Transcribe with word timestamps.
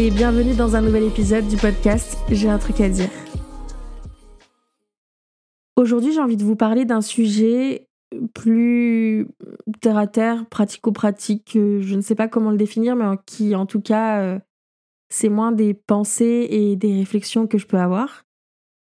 Et 0.00 0.12
bienvenue 0.12 0.54
dans 0.54 0.76
un 0.76 0.80
nouvel 0.80 1.02
épisode 1.02 1.48
du 1.48 1.56
podcast 1.56 2.16
J'ai 2.30 2.48
un 2.48 2.58
truc 2.58 2.80
à 2.80 2.88
dire. 2.88 3.10
Aujourd'hui, 5.74 6.12
j'ai 6.12 6.20
envie 6.20 6.36
de 6.36 6.44
vous 6.44 6.54
parler 6.54 6.84
d'un 6.84 7.00
sujet 7.00 7.88
plus 8.32 9.26
terre 9.80 9.98
à 9.98 10.06
terre, 10.06 10.46
pratico-pratique, 10.48 11.50
je 11.54 11.96
ne 11.96 12.00
sais 12.00 12.14
pas 12.14 12.28
comment 12.28 12.52
le 12.52 12.56
définir, 12.56 12.94
mais 12.94 13.06
qui 13.26 13.56
en 13.56 13.66
tout 13.66 13.80
cas, 13.80 14.20
euh, 14.20 14.38
c'est 15.08 15.28
moins 15.28 15.50
des 15.50 15.74
pensées 15.74 16.46
et 16.48 16.76
des 16.76 16.98
réflexions 16.98 17.48
que 17.48 17.58
je 17.58 17.66
peux 17.66 17.78
avoir. 17.78 18.22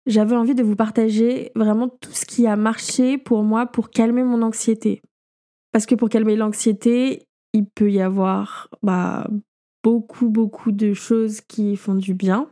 J'avais 0.06 0.36
envie 0.36 0.54
de 0.54 0.62
vous 0.62 0.76
partager 0.76 1.50
vraiment 1.56 1.88
tout 1.88 2.12
ce 2.12 2.24
qui 2.24 2.46
a 2.46 2.54
marché 2.54 3.18
pour 3.18 3.42
moi 3.42 3.66
pour 3.66 3.90
calmer 3.90 4.22
mon 4.22 4.40
anxiété. 4.40 5.02
Parce 5.72 5.84
que 5.84 5.96
pour 5.96 6.10
calmer 6.10 6.36
l'anxiété, 6.36 7.26
il 7.54 7.66
peut 7.66 7.90
y 7.90 8.00
avoir 8.00 8.68
bah, 8.84 9.26
beaucoup, 9.82 10.28
beaucoup 10.28 10.72
de 10.72 10.94
choses 10.94 11.40
qui 11.40 11.76
font 11.76 11.94
du 11.94 12.14
bien. 12.14 12.48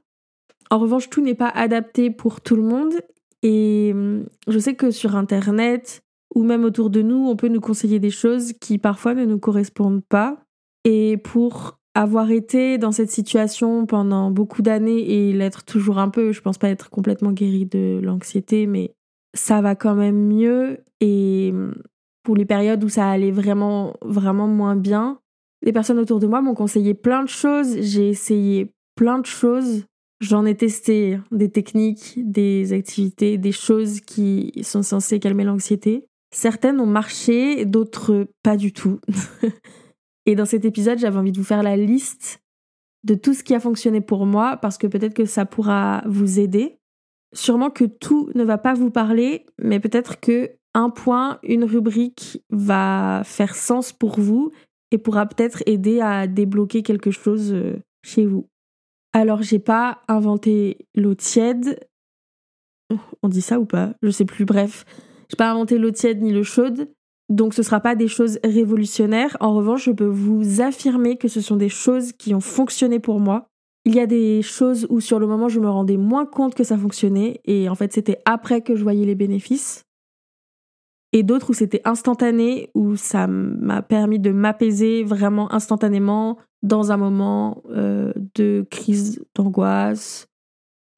En 0.71 0.79
revanche, 0.79 1.11
tout 1.11 1.21
n'est 1.21 1.35
pas 1.35 1.49
adapté 1.49 2.11
pour 2.11 2.41
tout 2.41 2.57
le 2.57 2.63
monde. 2.63 2.95
Et 3.43 3.91
hum, 3.93 4.27
je 4.47 4.59
sais 4.59 4.75
que 4.75 4.91
sur 4.91 5.17
Internet 5.17 6.03
ou 6.35 6.45
même 6.45 6.65
autour 6.65 6.91
de 6.91 7.03
nous, 7.03 7.29
on 7.29 7.37
peut 7.37 7.49
nous 7.49 7.61
conseiller 7.61 7.99
des 7.99 8.11
choses 8.11 8.53
qui 8.61 8.79
parfois 8.79 9.15
ne 9.15 9.25
nous 9.25 9.39
correspondent 9.39 10.05
pas. 10.09 10.39
Et 10.85 11.17
pour 11.17 11.79
avoir 11.95 12.31
été 12.31 12.79
dans 12.79 12.93
cette 12.93 13.11
situation 13.11 13.85
pendant 13.85 14.31
beaucoup 14.31 14.63
d'années 14.63 15.11
et 15.11 15.33
l'être 15.33 15.65
toujours 15.65 15.99
un 15.99 16.09
peu, 16.09 16.33
je 16.33 16.41
pense 16.41 16.57
pas 16.57 16.69
être 16.69 16.89
complètement 16.89 17.33
guérie 17.33 17.67
de 17.67 17.99
l'anxiété, 18.01 18.67
mais 18.67 18.95
ça 19.35 19.61
va 19.61 19.75
quand 19.75 19.97
même 19.97 20.29
mieux. 20.29 20.85
Et 21.01 21.51
hum, 21.53 21.75
pour 22.23 22.37
les 22.37 22.45
périodes 22.45 22.85
où 22.85 22.89
ça 22.89 23.11
allait 23.11 23.33
vraiment, 23.33 23.97
vraiment 24.03 24.47
moins 24.47 24.77
bien, 24.77 25.19
les 25.63 25.73
personnes 25.73 25.99
autour 25.99 26.21
de 26.21 26.27
moi 26.27 26.41
m'ont 26.41 26.55
conseillé 26.55 26.95
plein 26.95 27.23
de 27.23 27.29
choses. 27.29 27.81
J'ai 27.81 28.09
essayé 28.09 28.73
plein 28.95 29.19
de 29.19 29.27
choses. 29.27 29.85
J'en 30.21 30.45
ai 30.45 30.55
testé 30.55 31.19
des 31.31 31.51
techniques, 31.51 32.15
des 32.17 32.73
activités, 32.73 33.39
des 33.39 33.53
choses 33.53 34.01
qui 34.01 34.53
sont 34.63 34.83
censées 34.83 35.19
calmer 35.19 35.45
l'anxiété. 35.45 36.05
Certaines 36.33 36.81
ont 36.81 36.87
marché, 36.87 37.65
d'autres 37.65 38.29
pas 38.43 38.57
du 38.57 38.73
tout. 38.73 39.01
Et 40.27 40.35
dans 40.35 40.45
cet 40.45 40.65
épisode, 40.65 40.99
j'avais 40.99 41.19
envie 41.19 41.33
de 41.33 41.39
vous 41.39 41.45
faire 41.45 41.63
la 41.63 41.77
liste 41.77 42.43
de 43.05 43.15
tout 43.15 43.33
ce 43.33 43.43
qui 43.43 43.55
a 43.55 43.61
fonctionné 43.61 44.01
pour 44.01 44.27
moi 44.27 44.59
parce 44.59 44.77
que 44.77 44.87
peut-être 44.87 45.15
que 45.15 45.25
ça 45.25 45.47
pourra 45.47 46.03
vous 46.07 46.39
aider. 46.39 46.77
Sûrement 47.33 47.71
que 47.71 47.85
tout 47.85 48.31
ne 48.35 48.45
va 48.45 48.59
pas 48.59 48.75
vous 48.75 48.91
parler, 48.91 49.47
mais 49.59 49.81
peut-être 49.81 50.21
que 50.21 50.51
un 50.75 50.91
point, 50.91 51.39
une 51.43 51.65
rubrique 51.65 52.43
va 52.51 53.23
faire 53.25 53.55
sens 53.55 53.93
pour 53.93 54.21
vous 54.21 54.53
et 54.91 54.99
pourra 54.99 55.27
peut-être 55.27 55.63
aider 55.67 56.01
à 56.01 56.27
débloquer 56.27 56.83
quelque 56.83 57.11
chose 57.11 57.53
euh, 57.53 57.79
chez 58.05 58.27
vous. 58.27 58.47
Alors, 59.13 59.43
j'ai 59.43 59.59
pas 59.59 60.03
inventé 60.09 60.87
l'eau 60.95 61.15
tiède. 61.15 61.81
On 63.23 63.29
dit 63.29 63.43
ça 63.43 63.61
ou 63.61 63.67
pas? 63.67 63.95
Je 64.03 64.11
sais 64.11 64.25
plus. 64.25 64.45
Bref, 64.45 64.85
j'ai 65.29 65.37
pas 65.37 65.51
inventé 65.51 65.79
l'eau 65.79 65.91
tiède 65.91 66.23
ni 66.23 66.33
l'eau 66.33 66.45
chaude. 66.45 66.89
Donc, 67.29 67.55
ce 67.55 67.63
sera 67.63 67.81
pas 67.81 67.95
des 67.95 68.09
choses 68.09 68.39
révolutionnaires. 68.43 69.37
En 69.41 69.55
revanche, 69.55 69.85
je 69.85 69.93
peux 69.93 70.05
vous 70.05 70.61
affirmer 70.61 71.17
que 71.17 71.29
ce 71.29 71.41
sont 71.41 71.57
des 71.57 71.69
choses 71.69 72.13
qui 72.13 72.35
ont 72.35 72.41
fonctionné 72.41 72.99
pour 72.99 73.21
moi. 73.21 73.47
Il 73.85 73.95
y 73.95 74.01
a 74.01 74.07
des 74.07 74.43
choses 74.43 74.87
où, 74.91 75.01
sur 75.01 75.19
le 75.19 75.27
moment, 75.27 75.49
je 75.49 75.61
me 75.61 75.69
rendais 75.69 75.97
moins 75.97 76.27
compte 76.27 76.55
que 76.55 76.65
ça 76.65 76.77
fonctionnait. 76.77 77.41
Et 77.45 77.69
en 77.69 77.75
fait, 77.75 77.93
c'était 77.93 78.19
après 78.25 78.63
que 78.63 78.75
je 78.75 78.83
voyais 78.83 79.07
les 79.07 79.15
bénéfices 79.15 79.85
et 81.13 81.23
d'autres 81.23 81.51
où 81.51 81.53
c'était 81.53 81.83
instantané, 81.85 82.71
où 82.75 82.97
ça 82.97 83.27
m'a 83.27 83.83
permis 83.83 84.19
de 84.19 84.31
m'apaiser 84.31 85.03
vraiment 85.03 85.53
instantanément 85.53 86.39
dans 86.63 86.93
un 86.93 86.97
moment 86.97 87.63
euh, 87.71 88.13
de 88.35 88.67
crise 88.71 89.25
d'angoisse 89.35 90.29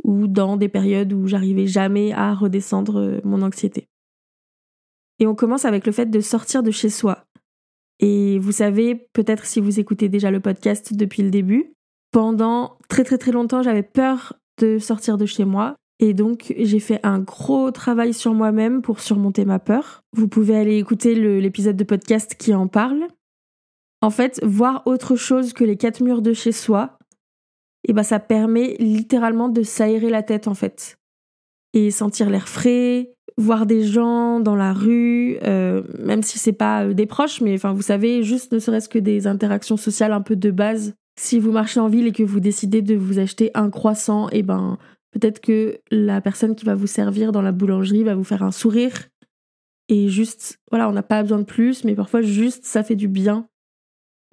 ou 0.05 0.27
dans 0.27 0.57
des 0.57 0.69
périodes 0.69 1.13
où 1.13 1.27
j'arrivais 1.27 1.67
jamais 1.67 2.13
à 2.13 2.35
redescendre 2.35 2.99
euh, 2.99 3.21
mon 3.25 3.43
anxiété. 3.43 3.89
Et 5.19 5.27
on 5.27 5.35
commence 5.35 5.65
avec 5.65 5.87
le 5.87 5.93
fait 5.93 6.07
de 6.07 6.21
sortir 6.21 6.63
de 6.63 6.71
chez 6.71 6.91
soi. 6.91 7.25
Et 8.01 8.39
vous 8.41 8.53
savez, 8.53 9.07
peut-être 9.13 9.47
si 9.47 9.61
vous 9.61 9.79
écoutez 9.79 10.09
déjà 10.09 10.31
le 10.31 10.41
podcast 10.41 10.95
depuis 10.95 11.23
le 11.23 11.31
début, 11.31 11.75
pendant 12.11 12.77
très 12.89 13.05
très 13.05 13.19
très 13.19 13.31
longtemps, 13.31 13.63
j'avais 13.63 13.85
peur 13.85 14.35
de 14.59 14.79
sortir 14.79 15.17
de 15.17 15.25
chez 15.25 15.45
moi 15.45 15.77
et 16.03 16.15
donc, 16.15 16.53
j'ai 16.59 16.81
fait 16.81 16.99
un 17.05 17.21
gros 17.21 17.71
travail 17.71 18.13
sur 18.13 18.35
moi-même 18.35 18.83
pour 18.83 18.99
surmonter 18.99 19.45
ma 19.45 19.61
peur. 19.61 20.03
Vous 20.13 20.27
pouvez 20.27 20.57
aller 20.57 20.77
écouter 20.77 21.15
l'épisode 21.15 21.77
de 21.77 21.85
podcast 21.85 22.35
qui 22.37 22.53
en 22.55 22.67
parle. 22.67 23.07
En 24.01 24.11
fait, 24.11 24.41
voir 24.43 24.83
autre 24.85 25.15
chose 25.15 25.53
que 25.53 25.63
les 25.63 25.77
quatre 25.77 26.03
murs 26.03 26.21
de 26.21 26.33
chez 26.33 26.51
soi, 26.51 26.99
eh 27.87 27.93
ben 27.93 28.03
ça 28.03 28.19
permet 28.19 28.75
littéralement 28.81 29.49
de 29.49 29.63
s'aérer 29.63 30.11
la 30.11 30.25
tête 30.25 30.49
en 30.49 30.55
fait. 30.55 30.99
Et 31.73 31.93
sentir 31.93 32.31
l'air 32.31 32.49
frais, 32.49 33.15
voir 33.39 33.65
des 33.65 33.85
gens 33.85 34.41
dans 34.41 34.57
la 34.57 34.73
rue, 34.73 35.39
euh, 35.45 35.85
même 36.01 36.25
si 36.25 36.41
c'est 36.41 36.53
pas 36.53 36.83
euh, 36.83 36.95
des 36.95 37.07
proches, 37.07 37.41
mais 37.41 37.55
enfin 37.55 37.75
vous 37.75 37.81
savez, 37.81 38.25
juste 38.25 38.51
ne 38.51 38.59
serait-ce 38.59 38.89
que 38.89 38.99
des 38.99 39.29
interactions 39.29 39.77
sociales 39.77 40.13
un 40.13 40.21
peu 40.21 40.35
de 40.35 40.51
base. 40.51 40.95
Si 41.21 41.39
vous 41.39 41.53
marchez 41.53 41.79
en 41.79 41.87
ville 41.87 42.09
et 42.09 42.13
que 42.13 42.25
vous 42.25 42.41
décidez 42.41 42.83
de 42.83 42.97
vous 42.97 43.21
acheter 43.21 43.53
un 43.55 43.71
croissant, 43.71 44.29
et 44.31 44.39
eh 44.39 44.43
ben 44.43 44.79
Peut-être 45.13 45.41
que 45.41 45.79
la 45.91 46.21
personne 46.21 46.55
qui 46.55 46.65
va 46.65 46.75
vous 46.75 46.87
servir 46.87 47.33
dans 47.33 47.43
la 47.43 47.53
boulangerie 47.53 48.03
va 48.03 48.15
vous 48.15 48.25
faire 48.25 48.43
un 48.43 48.51
sourire. 48.51 49.09
Et 49.89 50.09
juste, 50.09 50.59
voilà, 50.71 50.89
on 50.89 50.93
n'a 50.93 51.03
pas 51.03 51.23
besoin 51.23 51.39
de 51.39 51.45
plus, 51.45 51.85
mais 51.85 51.95
parfois 51.95 52.23
juste 52.23 52.65
ça 52.65 52.83
fait 52.83 52.97
du 52.97 53.09
bien 53.09 53.49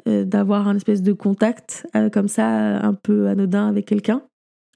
euh, 0.08 0.24
d'avoir 0.24 0.68
un 0.68 0.76
espèce 0.76 1.02
de 1.02 1.12
contact 1.12 1.86
euh, 1.96 2.10
comme 2.10 2.30
ça, 2.30 2.48
un 2.80 2.94
peu 2.94 3.28
anodin 3.28 3.68
avec 3.68 3.86
quelqu'un. 3.86 4.24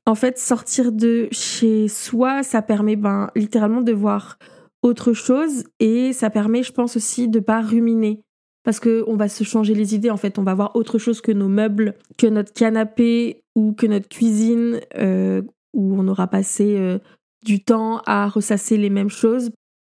En 0.06 0.16
fait, 0.16 0.38
sortir 0.38 0.92
de 0.92 1.30
chez 1.31 1.88
soi, 1.88 2.44
ça 2.44 2.62
permet 2.62 2.97
ben, 2.97 3.30
littéralement 3.36 3.81
de 3.81 3.94
voir 3.94 4.38
autre 4.81 5.13
chose 5.13 5.63
et 5.80 6.12
ça 6.12 6.30
permet, 6.30 6.62
je 6.62 6.74
pense 6.74 6.97
aussi, 6.97 7.30
de 7.30 7.40
pas 7.40 7.62
ruminer. 7.62 8.22
Parce 8.63 8.80
qu'on 8.80 9.16
va 9.16 9.30
se 9.30 9.44
changer 9.44 9.74
les 9.74 9.96
idées, 9.96 10.09
en 10.09 10.18
fait, 10.18 10.38
on 10.40 10.44
va 10.44 10.53
voir 10.53 10.75
autre 10.75 10.97
chose 10.97 11.22
que 11.22 11.31
nos 11.31 11.47
meubles, 11.47 11.96
que 12.18 12.28
notre 12.28 12.52
canapé 12.52 13.44
ou 13.56 13.74
que 13.74 13.88
notre 13.88 14.09
cuisine, 14.09 14.81
euh, 14.97 15.42
où 15.74 15.96
on 16.00 16.08
aura 16.08 16.28
passé 16.28 16.78
euh, 16.78 17.00
du 17.46 17.64
temps 17.64 18.02
à 18.06 18.28
ressasser 18.28 18.78
les 18.78 18.90
mêmes 18.90 19.10
choses. 19.10 19.52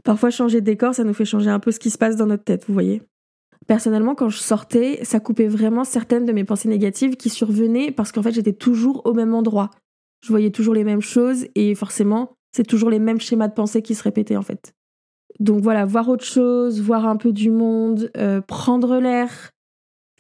Parfois, 0.04 0.30
changer 0.30 0.62
de 0.62 0.66
décor, 0.66 0.94
ça 0.94 1.04
nous 1.04 1.14
fait 1.14 1.26
changer 1.26 1.50
un 1.50 1.60
peu 1.60 1.72
ce 1.72 1.80
qui 1.80 1.90
se 1.90 1.98
passe 1.98 2.16
dans 2.16 2.26
notre 2.26 2.44
tête, 2.44 2.66
vous 2.68 2.74
voyez. 2.74 3.02
Personnellement, 3.68 4.16
quand 4.16 4.30
je 4.30 4.40
sortais, 4.40 5.00
ça 5.04 5.20
coupait 5.20 5.48
vraiment 5.48 5.84
certaines 5.84 6.26
de 6.26 6.34
mes 6.34 6.44
pensées 6.44 6.68
négatives 6.68 7.16
qui 7.16 7.30
survenaient 7.30 7.92
parce 7.92 8.12
qu'en 8.12 8.22
fait, 8.22 8.34
j'étais 8.34 8.54
toujours 8.54 9.02
au 9.06 9.14
même 9.14 9.34
endroit. 9.34 9.72
Je 10.22 10.30
voyais 10.30 10.52
toujours 10.52 10.74
les 10.74 10.84
mêmes 10.84 11.02
choses 11.02 11.46
et 11.56 11.74
forcément, 11.76 12.34
c'est 12.52 12.68
toujours 12.68 12.90
les 12.90 13.00
mêmes 13.00 13.22
schémas 13.22 13.48
de 13.48 13.54
pensée 13.54 13.82
qui 13.82 13.96
se 13.96 14.04
répétaient 14.04 14.38
en 14.38 14.42
fait. 14.42 14.74
Donc 15.40 15.62
voilà, 15.62 15.86
voir 15.86 16.10
autre 16.10 16.26
chose, 16.26 16.82
voir 16.82 17.08
un 17.08 17.16
peu 17.16 17.32
du 17.32 17.50
monde, 17.50 18.12
euh, 18.18 18.42
prendre 18.42 18.98
l'air. 19.00 19.52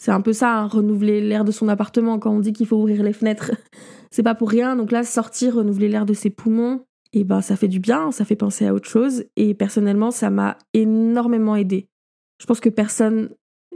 C'est 0.03 0.11
un 0.11 0.19
peu 0.19 0.33
ça, 0.33 0.57
hein, 0.57 0.67
renouveler 0.67 1.21
l'air 1.21 1.45
de 1.45 1.53
son 1.53 1.69
appartement 1.69 2.19
quand 2.19 2.29
on 2.29 2.41
dit 2.41 2.51
qu'il 2.51 2.67
faut 2.67 2.75
ouvrir 2.75 3.03
les 3.03 3.13
fenêtres. 3.13 3.51
c'est 4.11 4.21
pas 4.21 4.35
pour 4.35 4.49
rien. 4.49 4.75
Donc 4.75 4.91
là, 4.91 5.05
sortir, 5.05 5.55
renouveler 5.55 5.87
l'air 5.87 6.05
de 6.05 6.13
ses 6.13 6.29
poumons, 6.29 6.83
et 7.13 7.21
eh 7.21 7.23
ben 7.23 7.39
ça 7.39 7.55
fait 7.55 7.69
du 7.69 7.79
bien, 7.79 8.11
ça 8.11 8.25
fait 8.25 8.35
penser 8.35 8.67
à 8.67 8.73
autre 8.73 8.89
chose. 8.89 9.23
Et 9.37 9.53
personnellement, 9.53 10.11
ça 10.11 10.29
m'a 10.29 10.57
énormément 10.73 11.55
aidé. 11.55 11.87
Je 12.41 12.45
pense 12.45 12.59
que 12.59 12.67
personne 12.67 13.29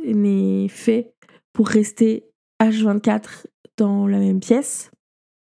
n'est 0.06 0.68
fait 0.68 1.14
pour 1.54 1.70
rester 1.70 2.26
H24 2.62 3.46
dans 3.78 4.06
la 4.06 4.20
même 4.20 4.42
pièce. 4.42 4.92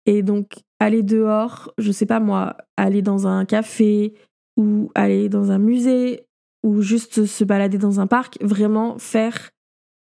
Et 0.08 0.24
donc, 0.24 0.64
aller 0.80 1.04
dehors, 1.04 1.72
je 1.78 1.92
sais 1.92 2.08
pas 2.08 2.20
moi, 2.20 2.58
aller 2.76 3.04
dans 3.04 3.28
un 3.28 3.46
café 3.46 4.16
ou 4.58 4.90
aller 4.96 5.30
dans 5.30 5.52
un 5.52 5.60
musée 5.60 6.26
ou 6.64 6.82
juste 6.82 7.28
se 7.28 7.44
balader 7.44 7.78
dans 7.78 8.00
un 8.00 8.08
parc, 8.08 8.40
vraiment 8.42 8.98
faire, 8.98 9.52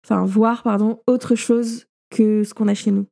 enfin 0.06 0.25
voir, 0.25 0.62
pardon, 0.62 1.00
autre 1.06 1.35
chose 1.35 1.87
que 2.11 2.44
ce 2.44 2.55
qu'on 2.55 2.69
a 2.69 2.75
chez 2.75 2.93
nous. 2.93 3.06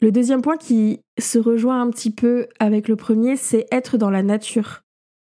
Le 0.00 0.10
deuxième 0.10 0.40
point 0.40 0.56
qui 0.56 1.00
se 1.18 1.38
rejoint 1.38 1.82
un 1.82 1.90
petit 1.90 2.10
peu 2.10 2.46
avec 2.58 2.88
le 2.88 2.96
premier, 2.96 3.36
c'est 3.36 3.66
être 3.70 3.98
dans 3.98 4.08
la 4.08 4.22
nature. 4.22 4.80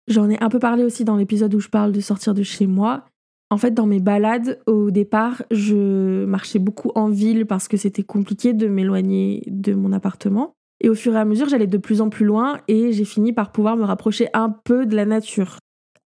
J'en 0.07 0.29
ai 0.29 0.41
un 0.41 0.49
peu 0.49 0.57
parlé 0.57 0.83
aussi 0.83 1.05
dans 1.05 1.15
l'épisode 1.15 1.53
où 1.53 1.59
je 1.59 1.69
parle 1.69 1.91
de 1.91 1.99
sortir 1.99 2.33
de 2.33 2.41
chez 2.41 2.65
moi. 2.65 3.05
En 3.51 3.57
fait, 3.57 3.71
dans 3.71 3.85
mes 3.85 3.99
balades, 3.99 4.59
au 4.65 4.89
départ, 4.89 5.43
je 5.51 6.25
marchais 6.25 6.57
beaucoup 6.57 6.91
en 6.95 7.09
ville 7.09 7.45
parce 7.45 7.67
que 7.67 7.77
c'était 7.77 8.03
compliqué 8.03 8.53
de 8.53 8.67
m'éloigner 8.67 9.43
de 9.45 9.75
mon 9.75 9.93
appartement. 9.93 10.55
Et 10.81 10.89
au 10.89 10.95
fur 10.95 11.15
et 11.15 11.19
à 11.19 11.25
mesure, 11.25 11.47
j'allais 11.47 11.67
de 11.67 11.77
plus 11.77 12.01
en 12.01 12.09
plus 12.09 12.25
loin 12.25 12.59
et 12.67 12.91
j'ai 12.91 13.05
fini 13.05 13.31
par 13.31 13.51
pouvoir 13.51 13.77
me 13.77 13.83
rapprocher 13.83 14.27
un 14.33 14.49
peu 14.49 14.87
de 14.87 14.95
la 14.95 15.05
nature. 15.05 15.59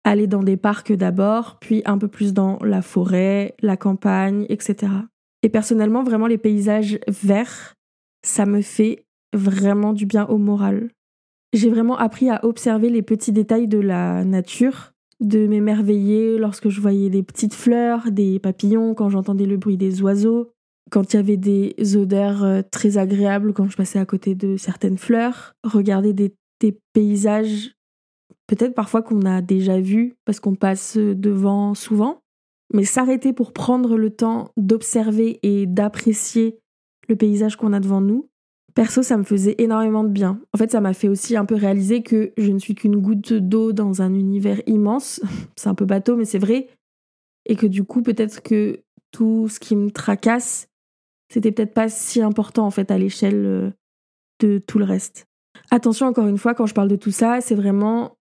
Aller 0.08 0.29
dans 0.29 0.44
des 0.44 0.56
parcs 0.56 0.93
d'abord, 0.93 1.58
puis 1.61 1.82
un 1.85 1.99
peu 1.99 2.06
plus 2.06 2.32
dans 2.32 2.61
la 2.62 2.81
forêt, 2.81 3.56
la 3.61 3.76
campagne, 3.76 4.47
etc. 4.49 4.93
Et 5.43 5.49
personnellement, 5.49 6.05
vraiment 6.05 6.29
les 6.29 6.38
paysages 6.38 7.00
verts, 7.08 7.75
ça 8.25 8.47
me 8.47 8.62
fait 8.62 9.05
vraiment 9.35 9.93
du 9.93 10.06
bien 10.06 10.25
au 10.26 10.38
moral. 10.38 10.91
J'ai 11.53 11.70
vraiment 11.70 11.99
appris 11.99 12.31
à 12.31 12.44
observer 12.44 12.88
les 12.88 13.03
petits 13.03 13.32
détails 13.32 13.67
de 13.67 13.79
la 13.79 14.25
nature, 14.25 14.93
de 15.19 15.49
m'émerveiller 15.49 16.38
lorsque 16.38 16.69
je 16.69 16.81
voyais 16.81 17.11
des 17.11 17.25
petites 17.25 17.55
fleurs, 17.55 18.12
des 18.12 18.38
papillons, 18.38 18.94
quand 18.94 19.08
j'entendais 19.08 19.47
le 19.47 19.56
bruit 19.56 19.76
des 19.76 20.03
oiseaux. 20.03 20.53
quand 20.88 21.12
il 21.12 21.17
y 21.17 21.19
avait 21.19 21.37
des 21.37 21.75
odeurs 21.97 22.44
euh, 22.44 22.62
très 22.70 22.97
agréables, 22.97 23.53
quand 23.53 23.69
je 23.69 23.76
passais 23.76 23.99
à 23.99 24.06
côté 24.06 24.37
de 24.37 24.56
certaines 24.56 24.99
fleurs, 24.99 25.55
regarder 25.64 26.12
des, 26.12 26.32
des 26.61 26.79
paysages, 26.93 27.75
peut-être 28.46 28.75
parfois 28.75 29.02
qu'on 29.02 29.22
a 29.22 29.43
déjà 29.43 29.81
vus 29.81 30.14
parce 30.25 30.40
qu'on 30.40 30.54
passe 30.54 30.96
devant 30.96 31.75
souvent, 31.75 32.20
mais 32.72 32.84
s'arrêter 32.84 33.32
pour 33.32 33.52
prendre 33.52 33.96
le 33.96 34.10
temps 34.10 34.50
d'observer 34.56 35.38
et 35.43 35.66
d'apprécier 35.66 36.58
le 37.08 37.16
paysage 37.16 37.56
qu'on 37.56 37.72
a 37.72 37.81
devant 37.81 38.00
nous, 38.00 38.28
perso, 38.75 39.02
ça 39.02 39.16
me 39.16 39.25
faisait 39.25 39.54
énormément 39.58 40.04
de 40.04 40.10
bien. 40.10 40.40
En 40.52 40.58
fait, 40.58 40.70
ça 40.70 40.81
m'a 40.81 40.93
fait 40.93 41.08
aussi 41.08 41.37
un 41.37 41.44
peu 41.44 41.54
réaliser 41.54 42.02
que 42.02 42.32
je 42.37 42.50
ne 42.52 42.58
suis 42.58 42.75
qu'une 42.75 42.96
goutte 42.96 43.32
d'eau 43.32 43.72
dans 43.72 44.02
un 44.02 44.12
univers 44.14 44.60
immense. 44.66 45.20
c'est 45.56 45.69
un 45.69 45.75
peu 45.75 45.87
bateau, 45.87 46.16
mais 46.16 46.25
c'est 46.25 46.38
vrai. 46.38 46.69
Et 47.46 47.56
que 47.56 47.66
du 47.66 47.84
coup, 47.84 48.02
peut-être 48.02 48.43
que 48.43 48.82
tout 49.12 49.48
ce 49.48 49.60
qui 49.60 49.76
me 49.76 49.90
tracasse, 49.90 50.69
c'était 51.32 51.52
peut-être 51.52 51.75
pas 51.75 51.88
si 51.88 52.20
important 52.20 52.66
en 52.66 52.70
fait 52.70 52.90
à 52.90 52.98
l'échelle 52.98 53.46
euh, 53.46 53.70
de 54.40 54.58
tout 54.58 54.78
le 54.78 54.84
reste. 54.84 55.26
Attention 55.70 56.06
encore 56.06 56.26
une 56.26 56.38
fois, 56.38 56.54
quand 56.54 56.66
je 56.66 56.75
parle 56.75 56.88
de 56.88 56.96
tout 56.96 57.10
ça, 57.10 57.40
c'est 57.40 57.54
vraiment 57.54 58.16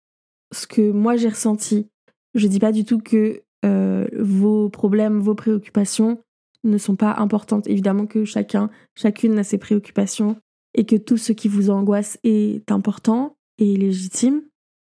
ce 0.55 0.67
que 0.67 0.91
moi 0.91 1.15
j'ai 1.15 1.29
ressenti. 1.29 1.87
Je 2.33 2.47
dis 2.47 2.59
pas 2.59 2.71
du 2.71 2.85
tout 2.85 2.99
que 2.99 3.43
euh, 3.65 4.07
vos 4.19 4.69
problèmes, 4.69 5.19
vos 5.19 5.35
préoccupations 5.35 6.21
ne 6.63 6.77
sont 6.77 6.95
pas 6.95 7.15
importantes. 7.17 7.67
Évidemment 7.67 8.05
que 8.05 8.25
chacun, 8.25 8.69
chacune 8.95 9.37
a 9.39 9.43
ses 9.43 9.57
préoccupations 9.57 10.37
et 10.73 10.85
que 10.85 10.95
tout 10.95 11.17
ce 11.17 11.31
qui 11.31 11.47
vous 11.47 11.69
angoisse 11.69 12.19
est 12.23 12.71
important 12.71 13.37
et 13.57 13.75
légitime. 13.75 14.41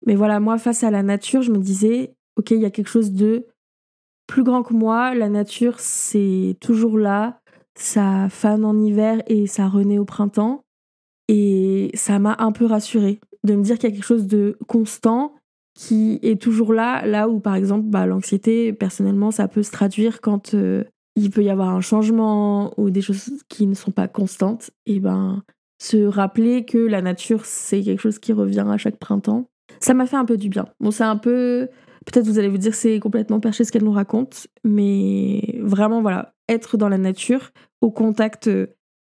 Mais 0.06 0.15
voilà, 0.15 0.39
moi, 0.39 0.57
face 0.57 0.83
à 0.83 0.91
la 0.91 1.03
nature, 1.03 1.41
je 1.41 1.51
me 1.51 1.59
disais, 1.59 2.15
ok, 2.38 2.51
il 2.51 2.61
y 2.61 2.65
a 2.65 2.71
quelque 2.71 2.89
chose 2.89 3.11
de 3.11 3.45
plus 4.27 4.44
grand 4.44 4.63
que 4.63 4.73
moi. 4.73 5.13
La 5.13 5.29
nature, 5.29 5.79
c'est 5.79 6.57
toujours 6.59 6.97
là. 6.97 7.39
Ça 7.77 8.27
fane 8.29 8.65
en 8.65 8.77
hiver 8.79 9.21
et 9.27 9.47
ça 9.47 9.68
renaît 9.68 10.00
au 10.00 10.06
printemps. 10.06 10.63
Et 11.27 11.91
ça 11.94 12.19
m'a 12.19 12.35
un 12.39 12.51
peu 12.51 12.65
rassurée 12.65 13.19
de 13.44 13.56
me 13.56 13.63
dire 13.63 13.77
qu'il 13.77 13.89
y 13.89 13.94
a 13.94 13.95
quelque 13.95 14.06
chose 14.06 14.27
de 14.27 14.57
constant 14.68 15.35
qui 15.75 16.19
est 16.24 16.42
toujours 16.42 16.74
là, 16.74 17.06
là 17.06 17.30
où 17.30 17.39
par 17.39 17.56
exemple 17.56 17.83
bah, 17.86 18.06
l'anxiété, 18.07 18.74
personnellement, 18.74 19.30
ça 19.30 19.48
peut 19.48 19.62
se 19.62 19.72
traduire 19.72 20.22
quand 20.22 20.54
euh, 20.54 20.83
il 21.16 21.30
peut 21.30 21.44
y 21.44 21.50
avoir 21.50 21.69
un 21.69 21.81
changement 21.81 22.74
ou 22.80 22.89
des 22.89 23.01
choses 23.01 23.44
qui 23.50 23.68
ne 23.68 23.75
sont 23.75 23.92
pas 23.92 24.07
constantes. 24.07 24.72
Et 24.86 25.00
ben 25.00 25.44
se 25.77 26.06
rappeler 26.06 26.66
que 26.66 26.77
la 26.77 27.01
nature, 27.01 27.45
c'est 27.45 27.81
quelque 27.81 28.00
chose 28.00 28.19
qui 28.19 28.33
revient 28.33 28.66
à 28.68 28.77
chaque 28.77 28.98
printemps, 28.98 29.50
ça 29.81 29.94
m'a 29.94 30.06
fait 30.06 30.16
un 30.16 30.25
peu 30.25 30.38
du 30.38 30.50
bien. 30.50 30.66
Bon, 30.80 30.89
c'est 30.89 31.04
un 31.04 31.18
peu... 31.18 31.68
Peut-être 32.06 32.25
vous 32.25 32.39
allez 32.39 32.48
vous 32.48 32.57
dire 32.57 32.74
c'est 32.74 33.00
complètement 33.00 33.39
perché 33.39 33.63
ce 33.63 33.71
qu'elle 33.71 33.83
nous 33.83 33.92
raconte, 33.92 34.48
mais 34.63 35.60
vraiment 35.62 36.01
voilà, 36.01 36.33
être 36.48 36.78
dans 36.78 36.88
la 36.88 36.98
nature, 36.98 37.51
au 37.81 37.92
contact 37.92 38.50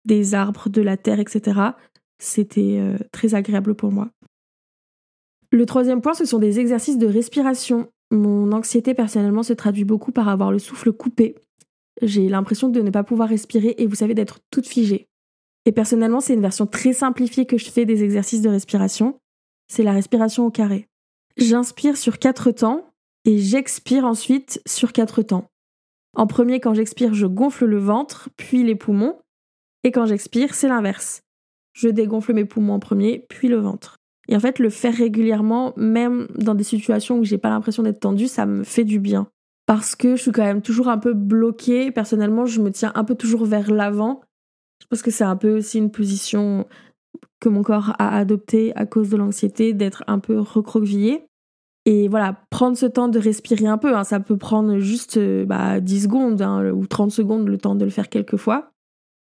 des 0.05 0.35
arbres, 0.35 0.69
de 0.69 0.83
la 0.83 0.97
terre, 0.97 1.19
etc., 1.19 1.61
c'était 2.19 2.77
euh, 2.79 2.99
très 3.13 3.35
agréable 3.35 3.75
pour 3.75 3.91
moi. 3.91 4.11
Le 5.51 5.67
troisième 5.67 6.01
point, 6.01 6.15
ce 6.15 6.25
sont 6.25 6.39
des 6.39 6.61
exercices 6.61 6.99
de 6.99 7.07
respiration. 7.07 7.91
Mon 8.13 8.53
anxiété 8.53 8.95
personnellement 8.95 9.43
se 9.43 9.53
traduit 9.53 9.85
beaucoup 9.85 10.13
par 10.13 10.29
avoir 10.29 10.53
le 10.53 10.59
souffle 10.59 10.93
coupé. 10.93 11.35
J'ai 12.03 12.29
l'impression 12.29 12.69
de 12.69 12.81
ne 12.81 12.91
pas 12.91 13.03
pouvoir 13.03 13.29
respirer 13.29 13.75
et 13.79 13.87
vous 13.87 13.97
savez 13.97 14.15
d'être 14.15 14.39
toute 14.51 14.67
figée. 14.67 15.09
Et 15.67 15.73
personnellement, 15.73 16.21
c'est 16.21 16.35
une 16.35 16.41
version 16.41 16.67
très 16.67 16.93
simplifiée 16.93 17.47
que 17.47 17.59
je 17.59 17.71
fais 17.71 17.85
des 17.85 18.05
exercices 18.05 18.43
de 18.43 18.49
respiration. 18.49 19.19
C'est 19.69 19.83
la 19.83 19.93
respiration 19.93 20.47
au 20.47 20.51
carré. 20.51 20.89
J'inspire 21.37 21.97
sur 21.97 22.19
quatre 22.19 22.51
temps 22.53 22.91
et 23.25 23.39
j'expire 23.39 24.05
ensuite 24.05 24.63
sur 24.67 24.93
quatre 24.93 25.23
temps. 25.23 25.47
En 26.15 26.27
premier, 26.27 26.61
quand 26.61 26.75
j'expire, 26.75 27.15
je 27.15 27.27
gonfle 27.27 27.67
le 27.67 27.79
ventre, 27.79 28.31
puis 28.37 28.65
les 28.65 28.75
poumons. 28.75 29.21
Et 29.85 29.93
quand 29.93 30.07
j'expire, 30.07 30.55
c'est 30.55 30.69
l'inverse. 30.69 31.23
Je 31.73 31.89
dégonfle 31.89 32.33
mes 32.33 32.45
poumons 32.45 32.75
en 32.75 32.81
premier, 32.81 33.27
puis 33.29 33.49
le 33.49 33.59
ventre. 33.59 34.00
Et 34.31 34.37
en 34.37 34.41
fait, 34.41 34.61
le 34.61 34.71
faire 34.71 34.95
régulièrement, 34.95 35.75
même 35.77 36.29
dans 36.37 36.55
des 36.55 36.65
situations 36.65 37.19
où 37.19 37.25
j'ai 37.25 37.37
pas 37.37 37.51
l'impression 37.51 37.83
d'être 37.83 37.99
tendue, 37.99 38.29
ça 38.29 38.47
me 38.47 38.63
fait 38.63 38.85
du 38.85 39.01
bien. 39.01 39.27
Parce 39.67 39.97
que 39.97 40.15
je 40.15 40.23
suis 40.23 40.31
quand 40.33 40.45
même 40.45 40.63
toujours 40.63 40.89
un 40.89 40.99
peu 40.99 41.15
bloquée. 41.15 41.91
Personnellement, 41.91 42.47
je 42.47 42.61
me 42.61 42.71
tiens 42.71 42.93
un 42.95 43.03
peu 43.03 43.17
toujours 43.17 43.45
vers 43.45 43.73
l'avant. 43.73 44.21
Je 44.81 44.87
pense 44.87 45.03
que 45.03 45.11
c'est 45.11 45.25
un 45.25 45.37
peu 45.37 45.59
aussi 45.59 45.79
une 45.79 45.91
position 45.91 46.67
que 47.41 47.49
mon 47.49 47.63
corps 47.63 47.93
a 47.99 48.17
adoptée 48.17 48.73
à 48.77 48.87
cause 48.87 49.11
de 49.11 49.17
l'anxiété, 49.17 49.73
d'être 49.73 50.05
un 50.07 50.21
peu 50.21 50.39
recroquevillé. 50.39 51.27
Et 51.85 52.07
voilà, 52.07 52.45
prendre 52.51 52.77
ce 52.77 52.87
temps 52.87 53.09
de 53.09 53.19
respirer 53.19 53.67
un 53.67 53.79
peu, 53.79 53.97
hein, 53.97 54.05
ça 54.05 54.21
peut 54.21 54.37
prendre 54.37 54.79
juste 54.79 55.19
bah, 55.47 55.81
10 55.81 56.03
secondes 56.05 56.43
hein, 56.43 56.71
ou 56.71 56.87
30 56.87 57.11
secondes, 57.11 57.49
le 57.49 57.59
temps 57.59 57.75
de 57.75 57.85
le 57.85 57.91
faire 57.91 58.11
quelques 58.11 58.37
fois. 58.37 58.71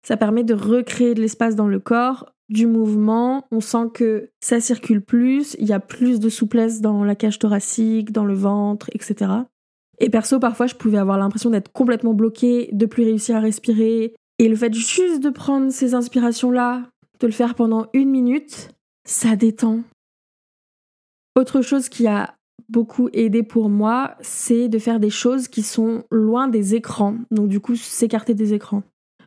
Ça 0.06 0.16
permet 0.16 0.44
de 0.44 0.54
recréer 0.54 1.14
de 1.14 1.20
l'espace 1.20 1.54
dans 1.54 1.68
le 1.68 1.78
corps, 1.78 2.34
du 2.48 2.66
mouvement, 2.66 3.46
on 3.50 3.60
sent 3.60 3.90
que 3.92 4.30
ça 4.40 4.60
circule 4.60 5.02
plus, 5.02 5.54
il 5.58 5.66
y 5.66 5.72
a 5.72 5.80
plus 5.80 6.18
de 6.18 6.28
souplesse 6.28 6.80
dans 6.80 7.04
la 7.04 7.14
cage 7.14 7.38
thoracique, 7.38 8.12
dans 8.12 8.24
le 8.24 8.34
ventre, 8.34 8.88
etc. 8.92 9.32
Et 9.98 10.10
perso, 10.10 10.38
parfois, 10.38 10.66
je 10.66 10.74
pouvais 10.74 10.98
avoir 10.98 11.18
l'impression 11.18 11.50
d'être 11.50 11.72
complètement 11.72 12.14
bloquée, 12.14 12.70
de 12.72 12.86
plus 12.86 13.04
réussir 13.04 13.36
à 13.36 13.40
respirer. 13.40 14.14
Et 14.38 14.48
le 14.48 14.56
fait 14.56 14.72
juste 14.72 15.22
de 15.22 15.30
prendre 15.30 15.70
ces 15.70 15.94
inspirations-là, 15.94 16.84
de 17.20 17.26
le 17.26 17.32
faire 17.32 17.54
pendant 17.54 17.88
une 17.92 18.10
minute, 18.10 18.70
ça 19.04 19.36
détend. 19.36 19.80
Autre 21.36 21.60
chose 21.62 21.88
qui 21.88 22.06
a 22.06 22.34
beaucoup 22.68 23.08
aidé 23.12 23.42
pour 23.42 23.68
moi, 23.68 24.16
c'est 24.20 24.68
de 24.68 24.78
faire 24.78 25.00
des 25.00 25.10
choses 25.10 25.48
qui 25.48 25.62
sont 25.62 26.04
loin 26.10 26.48
des 26.48 26.74
écrans. 26.74 27.16
Donc 27.30 27.48
du 27.48 27.60
coup, 27.60 27.74
s'écarter 27.74 28.34
des 28.34 28.54
écrans. 28.54 28.82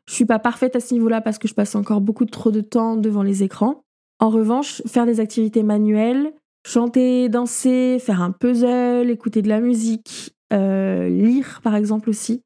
Je 0.08 0.14
suis 0.14 0.26
pas 0.26 0.40
parfaite 0.40 0.76
à 0.76 0.80
ce 0.80 0.94
niveau-là 0.94 1.22
parce 1.22 1.38
que 1.38 1.48
je 1.48 1.54
passe 1.54 1.76
encore 1.76 2.02
beaucoup 2.02 2.26
trop 2.26 2.52
de 2.52 2.62
temps 2.62 2.96
devant 2.98 3.24
les 3.24 3.44
écrans. 3.44 3.84
En 4.20 4.30
revanche, 4.30 4.82
faire 4.86 5.06
des 5.06 5.20
activités 5.20 5.64
manuelles, 5.64 6.34
chanter, 6.66 7.30
danser, 7.30 7.98
faire 8.00 8.22
un 8.22 8.32
puzzle, 8.32 9.10
écouter 9.10 9.42
de 9.42 9.50
la 9.50 9.62
musique, 9.62 10.36
euh, 10.54 11.10
lire 11.10 11.62
par 11.64 11.76
exemple 11.76 12.10
aussi. 12.10 12.44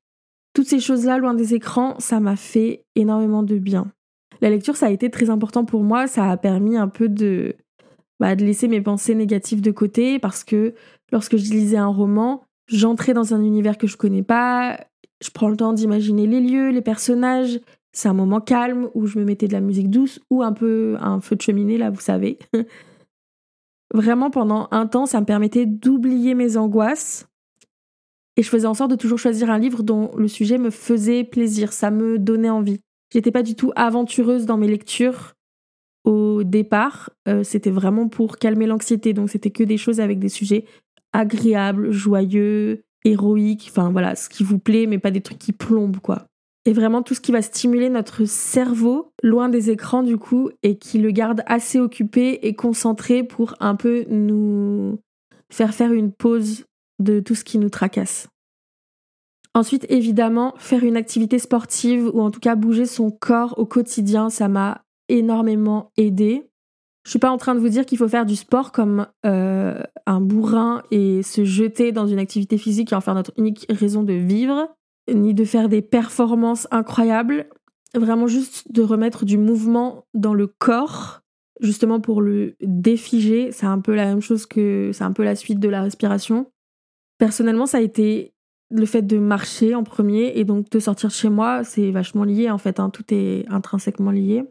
Toutes 0.54 0.68
ces 0.68 0.80
choses-là, 0.80 1.18
loin 1.18 1.34
des 1.34 1.54
écrans, 1.54 1.96
ça 2.00 2.20
m'a 2.20 2.38
fait 2.38 2.86
énormément 2.96 3.44
de 3.44 3.58
bien. 3.58 3.92
La 4.42 4.50
lecture, 4.50 4.78
ça 4.78 4.88
a 4.88 4.92
été 4.92 5.10
très 5.10 5.30
important 5.30 5.66
pour 5.66 5.84
moi. 5.84 6.08
Ça 6.08 6.30
a 6.30 6.38
permis 6.38 6.78
un 6.78 6.88
peu 6.88 7.10
de, 7.10 7.56
bah, 8.20 8.36
de 8.36 8.46
laisser 8.46 8.68
mes 8.68 8.82
pensées 8.82 9.16
négatives 9.16 9.62
de 9.62 9.72
côté 9.72 10.20
parce 10.20 10.44
que 10.44 10.74
lorsque 11.12 11.38
je 11.38 11.52
lisais 11.52 11.78
un 11.78 11.88
roman, 11.88 12.44
j'entrais 12.68 13.14
dans 13.14 13.34
un 13.34 13.42
univers 13.44 13.78
que 13.78 13.88
je 13.88 13.98
connais 13.98 14.24
pas, 14.24 14.80
je 15.26 15.32
prends 15.32 15.50
le 15.50 15.58
temps 15.58 15.74
d'imaginer 15.74 16.28
les 16.28 16.40
lieux, 16.40 16.70
les 16.70 16.82
personnages. 16.82 17.60
C'est 17.92 18.10
un 18.10 18.14
moment 18.14 18.42
calme 18.42 18.90
où 18.94 19.08
je 19.08 19.18
me 19.18 19.26
mettais 19.26 19.48
de 19.48 19.54
la 19.54 19.62
musique 19.62 19.90
douce 19.90 20.20
ou 20.30 20.44
un 20.44 20.54
peu 20.54 20.98
un 21.00 21.22
feu 21.22 21.36
de 21.36 21.42
cheminée, 21.42 21.78
là, 21.78 21.90
vous 21.90 22.02
savez. 22.02 22.38
Vraiment, 23.94 24.30
pendant 24.30 24.68
un 24.72 24.88
temps, 24.88 25.06
ça 25.06 25.22
me 25.22 25.26
permettait 25.26 25.66
d'oublier 25.66 26.36
mes 26.36 26.58
angoisses. 26.58 27.28
Et 28.38 28.44
je 28.44 28.50
faisais 28.50 28.68
en 28.68 28.74
sorte 28.74 28.92
de 28.92 28.96
toujours 28.96 29.20
choisir 29.20 29.50
un 29.50 29.58
livre 29.58 29.82
dont 29.82 30.12
le 30.18 30.28
sujet 30.28 30.58
me 30.58 30.70
faisait 30.70 31.24
plaisir, 31.24 31.72
ça 31.72 31.92
me 31.92 32.20
donnait 32.20 32.50
envie. 32.50 32.82
J'étais 33.14 33.32
pas 33.32 33.44
du 33.44 33.56
tout 33.56 33.72
aventureuse 33.76 34.46
dans 34.46 34.58
mes 34.58 34.68
lectures 34.68 35.36
au 36.04 36.44
départ. 36.44 37.12
Euh, 37.28 37.44
c'était 37.44 37.72
vraiment 37.72 38.10
pour 38.10 38.38
calmer 38.38 38.66
l'anxiété, 38.66 39.14
donc 39.14 39.30
c'était 39.30 39.52
que 39.52 39.64
des 39.64 39.78
choses 39.78 40.02
avec 40.02 40.20
des 40.20 40.30
sujets 40.30 40.66
agréables, 41.14 41.92
joyeux, 41.92 42.84
héroïque, 43.06 43.68
enfin 43.70 43.92
voilà, 43.92 44.16
ce 44.16 44.28
qui 44.28 44.44
vous 44.44 44.60
plaît, 44.60 44.88
mais 44.88 45.00
pas 45.00 45.12
des 45.12 45.22
trucs 45.22 45.40
qui 45.40 45.54
plombent, 45.54 46.00
quoi. 46.00 46.26
Et 46.66 46.74
vraiment 46.74 47.04
tout 47.04 47.14
ce 47.14 47.22
qui 47.22 47.32
va 47.32 47.44
stimuler 47.44 47.90
notre 47.90 48.26
cerveau, 48.26 49.12
loin 49.22 49.50
des 49.50 49.70
écrans 49.70 50.02
du 50.02 50.18
coup, 50.18 50.50
et 50.64 50.78
qui 50.78 50.98
le 50.98 51.12
garde 51.12 51.44
assez 51.46 51.80
occupé 51.80 52.40
et 52.42 52.56
concentré 52.56 53.24
pour 53.24 53.56
un 53.60 53.76
peu 53.76 54.06
nous 54.10 55.00
faire 55.52 55.74
faire 55.76 55.94
une 55.94 56.12
pause 56.12 56.66
de 57.00 57.20
tout 57.20 57.36
ce 57.36 57.44
qui 57.44 57.60
nous 57.60 57.70
tracasse. 57.70 58.28
Ensuite, 59.54 59.86
évidemment, 59.90 60.54
faire 60.58 60.84
une 60.84 60.98
activité 60.98 61.40
sportive 61.40 62.10
ou 62.14 62.22
en 62.22 62.32
tout 62.32 62.40
cas 62.40 62.56
bouger 62.56 62.86
son 62.86 63.12
corps 63.12 63.58
au 63.58 63.66
quotidien, 63.66 64.30
ça 64.30 64.50
m'a 64.50 64.82
énormément 65.08 65.92
aidé. 65.98 66.44
Je 67.06 67.12
suis 67.12 67.20
pas 67.20 67.30
en 67.30 67.38
train 67.38 67.54
de 67.54 67.60
vous 67.60 67.70
dire 67.70 67.86
qu'il 67.86 68.00
faut 68.00 68.08
faire 68.08 68.26
du 68.26 68.36
sport 68.36 68.72
comme 68.72 69.06
euh, 69.28 69.80
un 70.08 70.22
bourrin 70.22 70.82
et 70.90 71.22
se 71.22 71.46
jeter 71.46 71.92
dans 71.92 72.08
une 72.08 72.18
activité 72.18 72.58
physique 72.58 72.92
et 72.92 72.96
en 72.96 73.02
faire 73.02 73.14
notre 73.14 73.32
unique 73.38 73.68
raison 73.70 74.02
de 74.02 74.14
vivre, 74.14 74.76
ni 75.14 75.36
de 75.36 75.46
faire 75.46 75.70
des 75.70 75.84
performances 75.84 76.68
incroyables. 76.72 77.48
Vraiment 77.94 78.26
juste 78.26 78.72
de 78.72 78.82
remettre 78.82 79.24
du 79.24 79.38
mouvement 79.38 80.08
dans 80.16 80.34
le 80.34 80.48
corps, 80.48 81.22
justement 81.62 82.00
pour 82.00 82.22
le 82.22 82.56
défiger. 82.62 83.52
C'est 83.52 83.68
un 83.68 83.80
peu 83.80 83.94
la 83.94 84.06
même 84.06 84.22
chose 84.22 84.48
que 84.48 84.90
c'est 84.92 85.04
un 85.04 85.14
peu 85.14 85.24
la 85.24 85.36
suite 85.36 85.60
de 85.60 85.70
la 85.70 85.84
respiration. 85.84 86.48
Personnellement, 87.20 87.68
ça 87.68 87.78
a 87.78 87.82
été 87.82 88.34
le 88.72 88.86
fait 88.88 89.04
de 89.04 89.20
marcher 89.20 89.76
en 89.76 89.84
premier 89.84 90.40
et 90.40 90.44
donc 90.44 90.72
de 90.72 90.80
sortir 90.80 91.10
de 91.10 91.14
chez 91.14 91.30
moi, 91.30 91.64
c'est 91.64 91.92
vachement 91.92 92.24
lié 92.24 92.50
en 92.50 92.58
fait. 92.58 92.80
Hein. 92.80 92.90
tout 92.90 93.06
est 93.14 93.46
intrinsèquement 93.48 94.10
lié. 94.10 94.44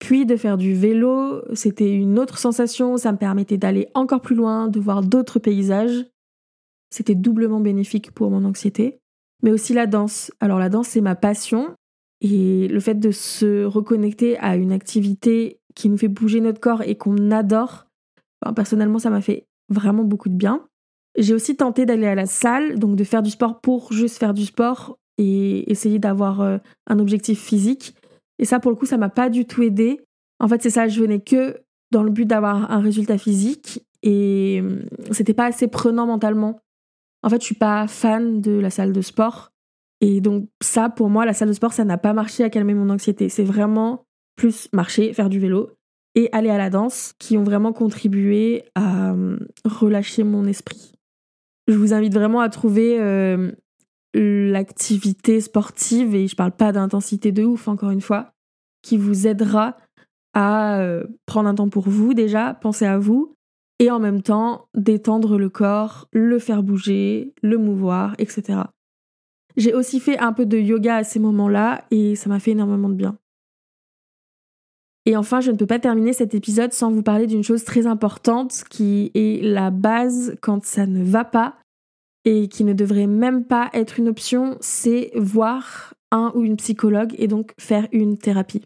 Puis 0.00 0.26
de 0.26 0.36
faire 0.36 0.56
du 0.56 0.74
vélo, 0.74 1.42
c'était 1.54 1.92
une 1.92 2.18
autre 2.18 2.38
sensation, 2.38 2.96
ça 2.96 3.12
me 3.12 3.18
permettait 3.18 3.58
d'aller 3.58 3.88
encore 3.94 4.22
plus 4.22 4.34
loin, 4.34 4.66
de 4.66 4.80
voir 4.80 5.02
d'autres 5.02 5.38
paysages. 5.38 6.06
C'était 6.90 7.14
doublement 7.14 7.60
bénéfique 7.60 8.10
pour 8.10 8.30
mon 8.30 8.44
anxiété. 8.44 8.98
Mais 9.42 9.52
aussi 9.52 9.74
la 9.74 9.86
danse. 9.86 10.32
Alors 10.40 10.58
la 10.58 10.70
danse, 10.70 10.88
c'est 10.88 11.00
ma 11.02 11.14
passion. 11.14 11.74
Et 12.22 12.66
le 12.68 12.80
fait 12.80 12.94
de 12.94 13.10
se 13.10 13.64
reconnecter 13.64 14.38
à 14.38 14.56
une 14.56 14.72
activité 14.72 15.60
qui 15.74 15.88
nous 15.88 15.96
fait 15.96 16.08
bouger 16.08 16.40
notre 16.40 16.60
corps 16.60 16.82
et 16.82 16.96
qu'on 16.96 17.30
adore, 17.30 17.86
personnellement, 18.56 18.98
ça 18.98 19.10
m'a 19.10 19.20
fait 19.20 19.46
vraiment 19.68 20.04
beaucoup 20.04 20.28
de 20.28 20.34
bien. 20.34 20.66
J'ai 21.16 21.34
aussi 21.34 21.56
tenté 21.56 21.86
d'aller 21.86 22.06
à 22.06 22.14
la 22.14 22.26
salle, 22.26 22.78
donc 22.78 22.96
de 22.96 23.04
faire 23.04 23.22
du 23.22 23.30
sport 23.30 23.60
pour 23.60 23.92
juste 23.92 24.18
faire 24.18 24.34
du 24.34 24.46
sport 24.46 24.98
et 25.18 25.70
essayer 25.70 25.98
d'avoir 25.98 26.40
euh, 26.40 26.58
un 26.86 26.98
objectif 26.98 27.40
physique. 27.40 27.94
Et 28.40 28.46
ça, 28.46 28.58
pour 28.58 28.72
le 28.72 28.76
coup, 28.76 28.86
ça 28.86 28.96
m'a 28.96 29.10
pas 29.10 29.28
du 29.28 29.44
tout 29.44 29.62
aidé. 29.62 30.00
En 30.40 30.48
fait, 30.48 30.62
c'est 30.62 30.70
ça, 30.70 30.88
je 30.88 31.00
venais 31.00 31.20
que 31.20 31.58
dans 31.92 32.02
le 32.02 32.10
but 32.10 32.24
d'avoir 32.24 32.72
un 32.72 32.80
résultat 32.80 33.18
physique 33.18 33.86
et 34.02 34.60
hum, 34.62 34.82
c'était 35.12 35.34
pas 35.34 35.44
assez 35.44 35.68
prenant 35.68 36.06
mentalement. 36.06 36.58
En 37.22 37.28
fait, 37.28 37.40
je 37.40 37.44
suis 37.44 37.54
pas 37.54 37.86
fan 37.86 38.40
de 38.40 38.52
la 38.52 38.70
salle 38.70 38.92
de 38.92 39.00
sport. 39.02 39.52
Et 40.00 40.22
donc, 40.22 40.48
ça, 40.62 40.88
pour 40.88 41.10
moi, 41.10 41.26
la 41.26 41.34
salle 41.34 41.48
de 41.48 41.52
sport, 41.52 41.74
ça 41.74 41.84
n'a 41.84 41.98
pas 41.98 42.14
marché 42.14 42.42
à 42.42 42.48
calmer 42.48 42.72
mon 42.72 42.88
anxiété. 42.88 43.28
C'est 43.28 43.44
vraiment 43.44 44.06
plus 44.36 44.70
marcher, 44.72 45.12
faire 45.12 45.28
du 45.28 45.38
vélo 45.38 45.72
et 46.14 46.30
aller 46.32 46.48
à 46.48 46.56
la 46.56 46.70
danse 46.70 47.12
qui 47.18 47.36
ont 47.36 47.44
vraiment 47.44 47.74
contribué 47.74 48.64
à 48.74 49.12
hum, 49.12 49.38
relâcher 49.66 50.24
mon 50.24 50.46
esprit. 50.46 50.92
Je 51.68 51.74
vous 51.74 51.92
invite 51.92 52.14
vraiment 52.14 52.40
à 52.40 52.48
trouver 52.48 52.98
euh, 52.98 53.52
l'activité 54.14 55.40
sportive, 55.40 56.14
et 56.14 56.26
je 56.26 56.36
parle 56.36 56.52
pas 56.52 56.72
d'intensité 56.72 57.32
de 57.32 57.44
ouf, 57.44 57.68
encore 57.68 57.90
une 57.90 58.00
fois, 58.00 58.32
qui 58.82 58.96
vous 58.96 59.26
aidera 59.26 59.76
à 60.34 60.80
euh, 60.80 61.06
prendre 61.26 61.48
un 61.48 61.54
temps 61.54 61.68
pour 61.68 61.88
vous 61.88 62.14
déjà, 62.14 62.54
penser 62.54 62.86
à 62.86 62.98
vous, 62.98 63.34
et 63.78 63.90
en 63.90 63.98
même 63.98 64.22
temps 64.22 64.68
détendre 64.74 65.38
le 65.38 65.48
corps, 65.48 66.08
le 66.12 66.38
faire 66.38 66.62
bouger, 66.62 67.34
le 67.42 67.58
mouvoir, 67.58 68.14
etc. 68.18 68.60
J'ai 69.56 69.74
aussi 69.74 70.00
fait 70.00 70.18
un 70.18 70.32
peu 70.32 70.46
de 70.46 70.58
yoga 70.58 70.96
à 70.96 71.04
ces 71.04 71.18
moments-là 71.18 71.84
et 71.90 72.14
ça 72.14 72.28
m'a 72.28 72.38
fait 72.38 72.52
énormément 72.52 72.88
de 72.88 72.94
bien. 72.94 73.16
Et 75.06 75.16
enfin, 75.16 75.40
je 75.40 75.50
ne 75.50 75.56
peux 75.56 75.66
pas 75.66 75.78
terminer 75.78 76.12
cet 76.12 76.34
épisode 76.34 76.72
sans 76.72 76.90
vous 76.90 77.02
parler 77.02 77.26
d'une 77.26 77.42
chose 77.42 77.64
très 77.64 77.86
importante 77.86 78.64
qui 78.68 79.10
est 79.14 79.42
la 79.42 79.70
base 79.70 80.36
quand 80.42 80.62
ça 80.64 80.86
ne 80.86 81.02
va 81.02 81.24
pas 81.24 81.56
et 82.24 82.48
qui 82.48 82.64
ne 82.64 82.72
devrait 82.72 83.06
même 83.06 83.44
pas 83.44 83.70
être 83.72 83.98
une 83.98 84.08
option, 84.08 84.56
c'est 84.60 85.10
voir 85.14 85.94
un 86.10 86.32
ou 86.34 86.42
une 86.42 86.56
psychologue 86.56 87.14
et 87.18 87.28
donc 87.28 87.52
faire 87.58 87.86
une 87.92 88.18
thérapie. 88.18 88.62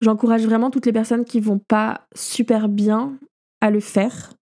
J'encourage 0.00 0.44
vraiment 0.44 0.70
toutes 0.70 0.86
les 0.86 0.92
personnes 0.92 1.24
qui 1.24 1.40
vont 1.40 1.58
pas 1.58 2.06
super 2.14 2.68
bien 2.68 3.18
à 3.60 3.70
le 3.70 3.80
faire. 3.80 4.32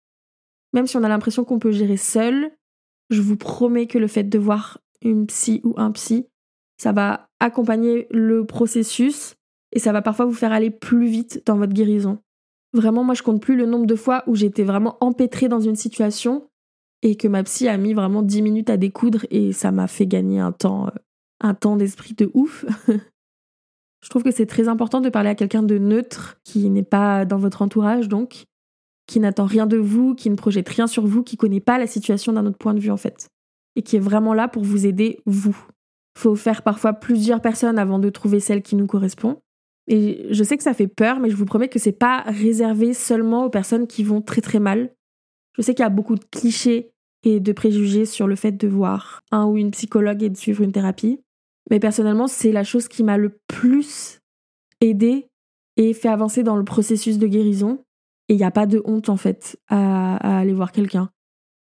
Même 0.73 0.87
si 0.87 0.97
on 0.97 1.05
a 1.05 1.09
l'impression 1.09 1.45
qu'on 1.45 1.59
peut 1.59 1.71
gérer 1.71 1.97
seul, 1.97 2.51
je 3.11 3.23
vous 3.23 3.37
promets 3.37 3.87
que 3.87 3.99
le 3.99 4.09
fait 4.09 4.25
de 4.25 4.39
voir 4.39 4.79
une 5.03 5.27
psy 5.27 5.61
ou 5.65 5.75
un 5.77 5.93
psy, 5.93 6.27
ça 6.77 6.93
va 6.93 7.29
accompagner 7.39 8.09
le 8.11 8.45
processus 8.45 9.37
et 9.73 9.79
ça 9.79 9.93
va 9.93 10.03
parfois 10.03 10.27
vous 10.27 10.35
faire 10.35 10.53
aller 10.53 10.71
plus 10.71 11.07
vite 11.07 11.43
dans 11.47 11.57
votre 11.57 11.73
guérison. 11.73 12.19
Vraiment, 12.73 13.05
moi 13.05 13.15
je 13.15 13.23
compte 13.23 13.41
plus 13.41 13.57
le 13.57 13.67
nombre 13.67 13.87
de 13.87 13.95
fois 13.95 14.25
où 14.27 14.35
j'étais 14.35 14.65
vraiment 14.65 14.97
empêtrée 15.01 15.49
dans 15.49 15.61
une 15.61 15.77
situation 15.77 16.49
et 17.05 17.17
que 17.17 17.29
ma 17.29 17.45
psy 17.45 17.69
a 17.69 17.77
mis 17.77 17.93
vraiment 17.93 18.23
10 18.23 18.43
minutes 18.43 18.71
à 18.71 18.77
découdre 18.77 19.27
et 19.31 19.53
ça 19.53 19.71
m'a 19.71 19.87
fait 19.87 20.07
gagner 20.07 20.41
un 20.41 20.53
temps, 20.53 20.87
euh, 20.87 20.91
un 21.41 21.55
temps 21.55 21.77
d'esprit 21.77 22.15
de 22.15 22.31
ouf. 22.35 22.65
Je 24.03 24.09
trouve 24.11 24.23
que 24.23 24.31
c'est 24.31 24.47
très 24.47 24.69
important 24.69 25.01
de 25.01 25.11
parler 25.11 25.29
à 25.29 25.35
quelqu'un 25.35 25.63
de 25.63 25.79
neutre 25.79 26.41
qui 26.45 26.69
n'est 26.71 26.83
pas 26.83 27.27
dans 27.27 27.39
votre 27.39 27.63
entourage 27.63 28.09
donc, 28.09 28.45
qui 29.07 29.21
n'attend 29.21 29.45
rien 29.45 29.67
de 29.67 29.77
vous, 29.77 30.15
qui 30.15 30.31
ne 30.31 30.35
projette 30.35 30.69
rien 30.69 30.87
sur 30.87 31.07
vous, 31.07 31.23
qui 31.23 31.37
connaît 31.37 31.61
pas 31.61 31.79
la 31.79 31.87
situation 31.87 32.33
d'un 32.33 32.47
autre 32.47 32.59
point 32.59 32.75
de 32.75 32.81
vue 32.81 32.91
en 32.91 32.97
fait 32.97 33.29
et 33.77 33.83
qui 33.83 33.97
est 33.97 34.01
vraiment 34.01 34.33
là 34.35 34.49
pour 34.49 34.65
vous 34.65 34.87
aider 34.87 35.21
vous. 35.27 35.57
Faut 36.17 36.37
faire 36.37 36.63
parfois 36.63 36.95
plusieurs 36.95 37.43
personnes 37.43 37.79
avant 37.79 37.99
de 37.99 38.09
trouver 38.09 38.41
celle 38.41 38.63
qui 38.63 38.77
nous 38.77 38.87
correspond. 38.87 39.41
Et 39.89 40.27
je 40.31 40.43
sais 40.45 40.57
que 40.57 40.63
ça 40.63 40.73
fait 40.73 40.87
peur, 40.87 41.19
mais 41.19 41.29
je 41.29 41.37
vous 41.37 41.45
promets 41.45 41.69
que 41.69 41.79
c'est 41.79 41.93
pas 41.93 42.23
réservé 42.23 42.95
seulement 42.95 43.45
aux 43.45 43.51
personnes 43.51 43.87
qui 43.87 44.05
vont 44.05 44.23
très 44.23 44.41
très 44.41 44.61
mal. 44.61 44.95
Je 45.57 45.63
sais 45.63 45.75
qu'il 45.75 45.83
y 45.83 45.87
a 45.87 45.91
beaucoup 45.91 46.15
de 46.15 46.25
clichés 46.25 46.94
et 47.25 47.41
de 47.41 47.53
préjugés 47.53 48.07
sur 48.07 48.27
le 48.27 48.37
fait 48.37 48.53
de 48.53 48.69
voir 48.69 49.23
un 49.33 49.47
ou 49.47 49.57
une 49.57 49.71
psychologue 49.71 50.23
et 50.23 50.31
de 50.31 50.37
suivre 50.37 50.63
une 50.63 50.73
thérapie. 50.73 51.21
Mais 51.71 51.81
personnellement, 51.81 52.27
c'est 52.27 52.53
la 52.53 52.65
chose 52.65 52.89
qui 52.89 53.03
m'a 53.03 53.17
le 53.17 53.39
plus 53.49 54.21
aidé 54.81 55.29
et 55.77 55.95
fait 55.95 56.09
avancer 56.09 56.43
dans 56.43 56.57
le 56.57 56.65
processus 56.65 57.19
de 57.19 57.27
guérison. 57.27 57.85
Et 58.29 58.35
il 58.35 58.37
n'y 58.37 58.45
a 58.45 58.51
pas 58.51 58.67
de 58.67 58.83
honte 58.85 59.09
en 59.09 59.17
fait 59.17 59.59
à, 59.69 60.39
aller 60.39 60.53
voir 60.53 60.73
quelqu'un. 60.73 61.11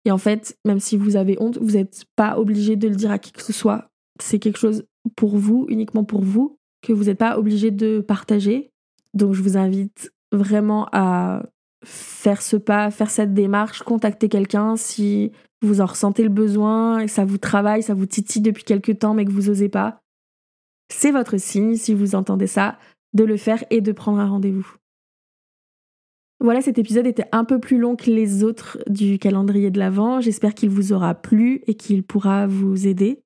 Et 0.05 0.11
en 0.11 0.17
fait, 0.17 0.57
même 0.65 0.81
si 0.81 0.97
vous 0.97 1.15
avez 1.15 1.37
honte, 1.39 1.57
vous 1.57 1.71
n'êtes 1.71 2.03
pas 2.17 2.37
obligé 2.37 2.75
de 2.75 2.89
le 2.89 2.95
dire 2.95 3.11
à 3.11 3.19
qui 3.19 3.31
que 3.31 3.41
ce 3.41 3.53
soit. 3.53 3.89
C'est 4.21 4.39
quelque 4.39 4.59
chose 4.59 4.85
pour 5.15 5.37
vous, 5.37 5.65
uniquement 5.69 6.03
pour 6.03 6.21
vous, 6.21 6.57
que 6.81 6.91
vous 6.91 7.05
n'êtes 7.05 7.17
pas 7.17 7.37
obligé 7.37 7.71
de 7.71 8.01
partager. 8.01 8.69
Donc 9.13 9.33
je 9.33 9.41
vous 9.41 9.57
invite 9.57 10.11
vraiment 10.33 10.89
à 10.91 11.43
faire 11.85 12.41
ce 12.41 12.57
pas, 12.57 12.91
faire 12.91 13.09
cette 13.09 13.33
démarche, 13.33 13.83
contacter 13.83 14.29
quelqu'un 14.29 14.75
si 14.75 15.31
vous 15.65 15.81
en 15.81 15.85
ressentez 15.85 16.23
le 16.23 16.29
besoin 16.29 16.99
et 16.99 17.07
ça 17.07 17.25
vous 17.25 17.37
travaille, 17.37 17.83
ça 17.83 17.93
vous 17.93 18.05
titille 18.05 18.41
depuis 18.41 18.63
quelques 18.63 18.99
temps 18.99 19.13
mais 19.13 19.25
que 19.25 19.31
vous 19.31 19.49
osez 19.49 19.69
pas. 19.69 20.01
C'est 20.89 21.11
votre 21.11 21.37
signe, 21.37 21.75
si 21.75 21.93
vous 21.93 22.15
entendez 22.15 22.47
ça, 22.47 22.77
de 23.13 23.23
le 23.23 23.37
faire 23.37 23.63
et 23.69 23.81
de 23.81 23.91
prendre 23.91 24.19
un 24.19 24.27
rendez-vous. 24.27 24.75
Voilà, 26.39 26.61
cet 26.61 26.77
épisode 26.77 27.07
était 27.07 27.27
un 27.31 27.45
peu 27.45 27.59
plus 27.59 27.77
long 27.77 27.95
que 27.95 28.11
les 28.11 28.43
autres 28.43 28.77
du 28.87 29.17
calendrier 29.17 29.71
de 29.71 29.79
l'Avent. 29.79 30.19
J'espère 30.19 30.53
qu'il 30.53 30.69
vous 30.69 30.91
aura 30.91 31.15
plu 31.15 31.61
et 31.67 31.75
qu'il 31.75 32.03
pourra 32.03 32.47
vous 32.47 32.85
aider. 32.85 33.23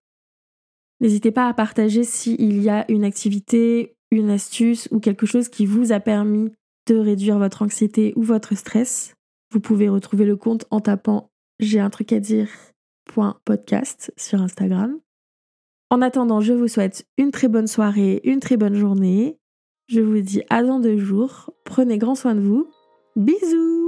N'hésitez 1.00 1.32
pas 1.32 1.48
à 1.48 1.54
partager 1.54 2.04
s'il 2.04 2.62
y 2.62 2.70
a 2.70 2.90
une 2.92 3.04
activité, 3.04 3.96
une 4.12 4.30
astuce 4.30 4.88
ou 4.92 5.00
quelque 5.00 5.26
chose 5.26 5.50
qui 5.50 5.66
vous 5.66 5.92
a 5.92 6.00
permis 6.00 6.52
de 6.88 6.96
réduire 6.96 7.40
votre 7.40 7.64
anxiété 7.64 8.14
ou 8.16 8.24
votre 8.24 8.56
stress. 8.56 9.14
Vous 9.52 9.60
pouvez 9.60 9.90
retrouver 9.90 10.26
le 10.26 10.36
compte 10.36 10.66
en 10.70 10.80
tapant 10.80 11.30
j'ai 11.60 11.80
un 11.80 11.90
truc 11.90 12.12
à 12.14 12.20
dire 12.20 12.50
podcast 13.46 14.14
sur 14.18 14.42
Instagram. 14.42 15.00
En 15.90 16.02
attendant, 16.02 16.42
je 16.42 16.54
vous 16.54 16.68
souhaite 16.68 17.06
une 17.18 17.32
très 17.32 17.48
bonne 17.48 17.68
soirée, 17.68 18.22
une 18.24 18.40
très 18.40 18.58
bonne 18.58 18.76
journée. 18.76 19.38
Je 19.88 20.02
vous 20.02 20.20
dis 20.20 20.44
à 20.50 20.64
dans 20.64 20.80
deux 20.80 20.98
jours. 20.98 21.52
Prenez 21.64 21.98
grand 21.98 22.16
soin 22.16 22.36
de 22.36 22.42
vous. 22.42 22.68
Bisous 23.16 23.87